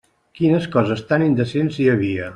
[0.39, 2.29] Quines coses tan indecents hi havia!